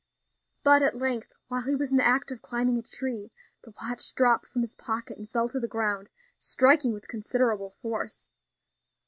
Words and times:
But 0.63 0.81
at 0.81 0.95
length, 0.95 1.31
while 1.47 1.61
he 1.61 1.75
was 1.75 1.91
in 1.91 1.97
the 1.97 2.03
act 2.07 2.31
of 2.31 2.41
climbing 2.41 2.79
a 2.79 2.81
tree, 2.81 3.29
the 3.63 3.71
watch 3.83 4.15
dropped 4.15 4.47
from 4.47 4.63
his 4.63 4.73
pocket 4.73 5.19
and 5.19 5.29
fell 5.29 5.47
to 5.49 5.59
the 5.59 5.67
ground, 5.67 6.09
striking 6.39 6.91
with 6.91 7.07
considerable 7.07 7.75
force. 7.83 8.27